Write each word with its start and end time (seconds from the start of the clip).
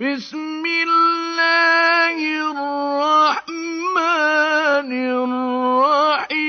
بسم 0.00 0.64
الله 0.64 2.16
الرحمن 2.56 3.50
الرحيم. 5.20 6.40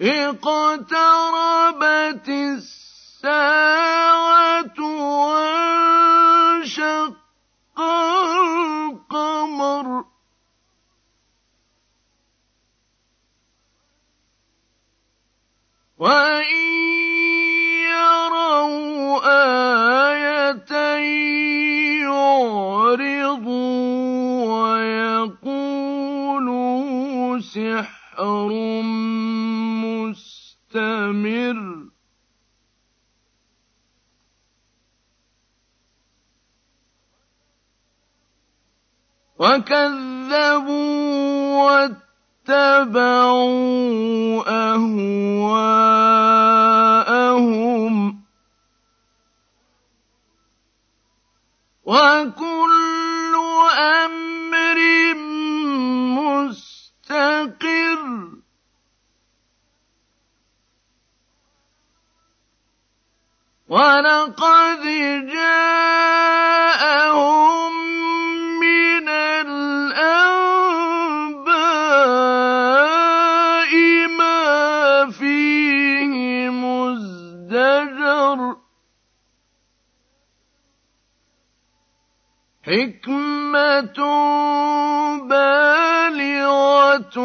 اقتربت 0.00 1.08
الساعة 2.28 3.73
وإن 15.98 16.56
يروا 17.90 19.20
آية 20.10 20.72
يعرضوا 22.94 23.54
ويقولوا 25.54 27.38
سحر 27.40 28.48
مستمر 30.64 31.58
وكذبوا 39.38 41.03
اتَّبَعُوا 42.48 44.44
أَهْوَاءَهُمْ 44.74 45.64
وَكُلُّ 51.84 53.34
أَمْرٍ 53.78 54.78
مُّسْتَقِرٌّ 56.20 57.54
وَلَقَدْ 63.68 64.82
جَاءَهُم 65.32 65.83
حِكْمَةٌ 83.04 84.00
بَالِغَةٌ 85.28 87.16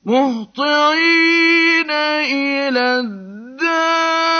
مهطعين 0.05 1.91
إلى 1.91 2.99
الداع 2.99 4.35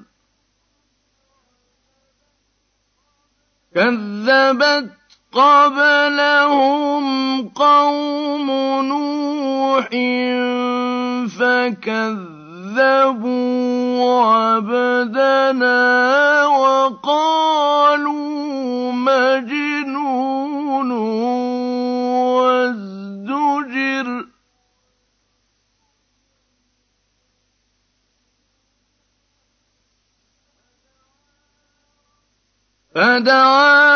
كذبت 3.75 4.91
قبلهم 5.33 7.05
قوم 7.49 8.51
نوح 8.87 9.89
فكذبوا 11.29 12.63
عبدنا 14.23 15.73
وقالوا 16.47 18.13
مجنون 18.93 20.91
وازدجر. 22.37 24.27
فدعا 32.95 33.92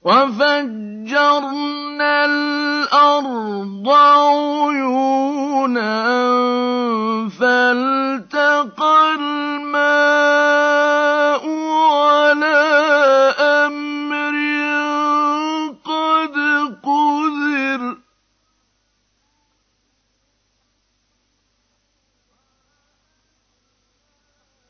وفجرنا 0.02 1.44
الأرض 2.24 3.88
عيونا 3.88 4.99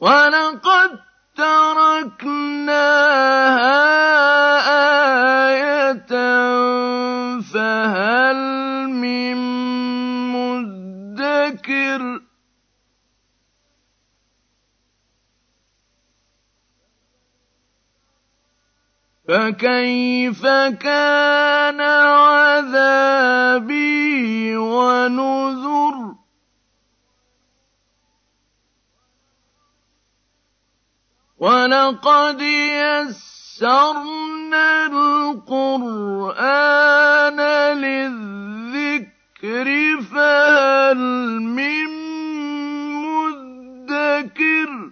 ولقد 0.00 0.98
تركناها 1.36 2.78
آية 5.48 6.06
فهل 7.40 8.36
من 8.88 9.36
مدكر 10.32 12.20
فكيف 19.28 20.46
كان 20.80 21.80
عذابي 21.80 22.96
ونذر 24.56 25.47
ولقد 31.38 32.40
يسرنا 33.60 34.06
القرآن 34.86 36.20
للذكر 37.78 39.68
فهل 40.02 40.98
من 41.42 41.88
مدكر؟ 43.02 44.90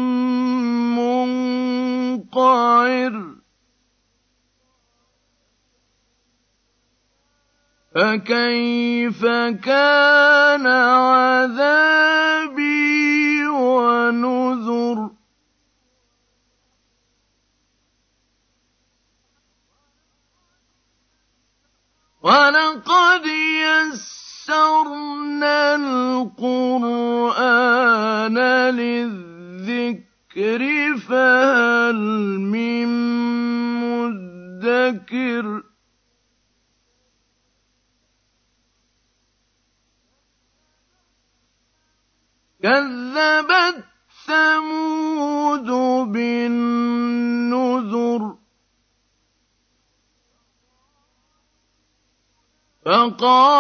منقعر 2.17 3.37
فكيف 7.95 9.25
كان 9.65 10.67
عذابي 10.67 11.97
ونذر 13.47 15.11
ولقد 22.23 23.27
يسر 23.27 24.26
يَسَّرْنَا 24.47 25.75
الْقُرْآنَ 25.75 26.79
لِلذِّكْرِ 28.79 30.63
فَهَلْ 31.09 31.99
مِن 32.41 32.87
مُّدَّكِرٍ 33.83 35.47
كَذَّبَتْ 42.63 43.85
ثَمُودُ 44.27 45.71
بِالنُّذُرِ 46.13 47.57
فقالوا 52.87 53.56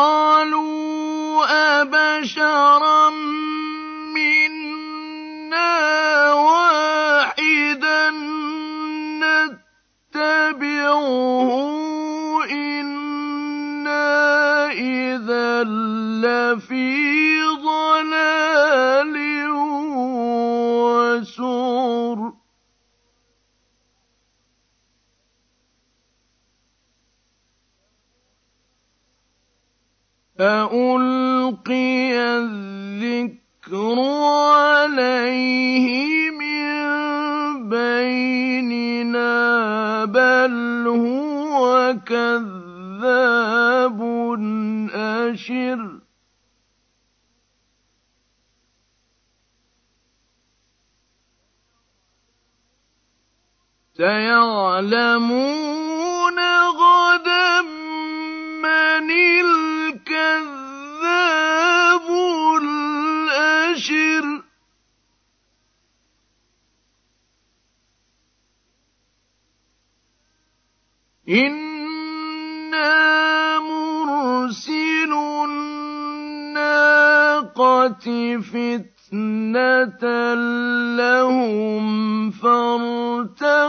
نتبعه 10.50 12.44
إنا 12.50 13.96
إذا 14.72 15.62
لفي 16.22 17.15
سيعلمون 53.96 55.58
غدا 56.68 57.62
من 58.62 59.10
الكذاب 59.40 60.46
الأشر. 62.62 64.24
إنا 71.28 71.65
فتنة 78.40 80.04
لهم 80.96 82.30
فارتقبهم 82.30 83.66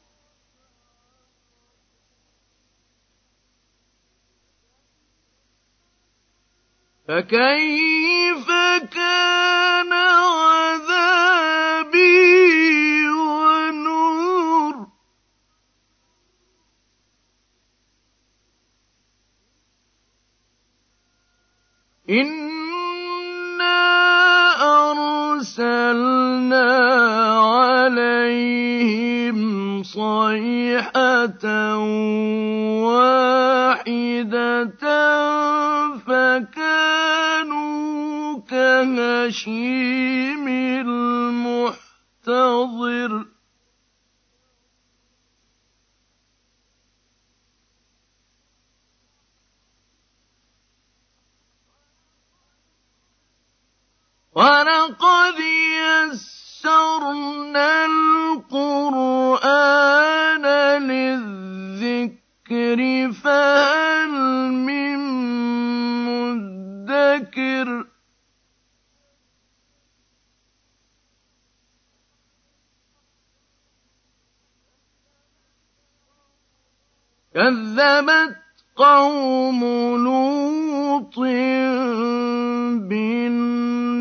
فكيف 7.07 8.47
كان 8.91 9.92
وَلَقَدْ 54.35 55.37
يَسَّرْنَا 56.09 57.67
الْقُرْآنَ 57.85 59.25
لِلذِّكْرِ 60.89 62.31
فَهَلْ 63.23 64.11
مِن 64.51 64.97
مُّدَّكِرٍ؟ 66.09 67.69
كَذَّبَتْ 77.33 78.37
قَوْمُ 78.75 79.61
لُوطٍ 80.05 81.19
بِالنُّذُرِ 82.89 83.93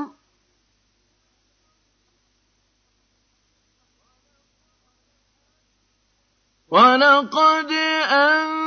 وَلَقَدْ 6.69 7.73
أَنذَرَهُم 8.13 8.63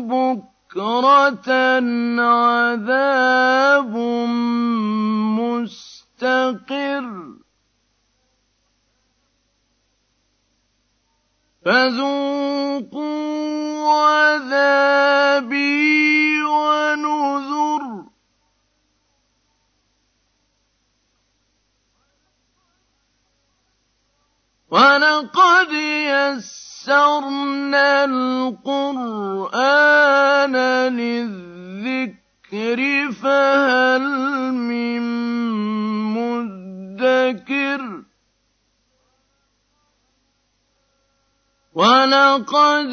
بُكْرَةً 0.07 1.49
عَذَابٌ 2.19 3.95
مُّسْتَقِرٌّ. 5.39 7.07
فَذُوقُوا 11.65 13.13
عَذَابِي 14.03 15.55
وَنُذُرِ 16.43 17.83
وَلَقَدْ 24.71 25.71
يَسَّرْنَا 26.09 27.87
الْقُرْآنَ 28.05 29.35
لِلذِّكْرِ 30.97 32.79
فَهَلْ 33.21 34.03
مِن 34.53 35.01
مُّدَّكِرٍ 36.17 37.81
وَلَقَدْ 41.75 42.91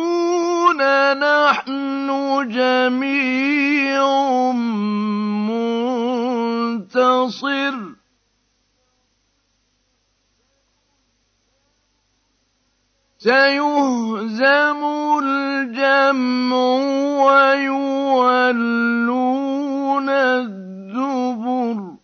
نَحْنُ 1.19 2.07
جَمِيعٌ 2.51 4.03
سَيُهْزَمُ 13.17 14.81
الْجَمْعُ 15.23 16.55
وَيُوَلُّونَ 17.25 17.69
الدُّبُرَ. 20.09 21.97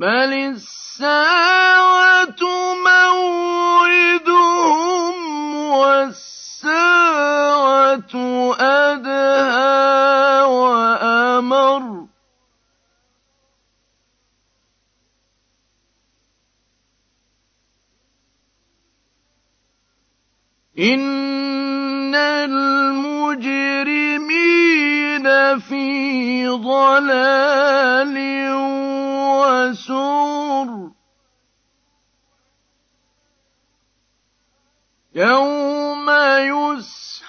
بل 0.00 0.32
الساعة 0.32 1.69
في 25.58 26.46
ضلال 26.48 28.16
وسور 29.40 30.90
يوم 35.14 36.10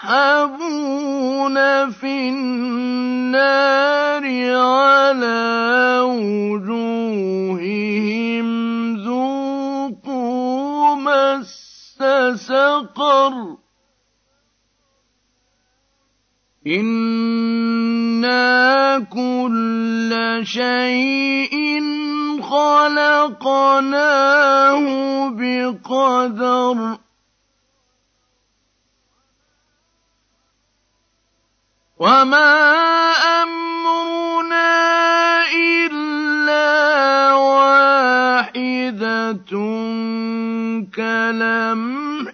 يسحبون 0.01 0.81
في 1.91 2.29
النار 2.29 4.25
على 4.57 5.99
وجوههم 6.01 7.37
ذوقوا 9.05 10.95
مس 10.95 11.97
سقر 12.35 13.60
إنا 16.67 18.41
كل 18.99 20.39
شيء 20.43 21.81
خلقناه 22.41 24.09
بقدر 25.29 26.97
وما 31.99 32.53
أمرنا 33.43 34.71
إلا 35.53 37.33
واحدة 37.33 39.35
كلمح 40.95 42.33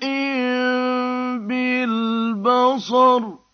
بالبصر 1.47 3.46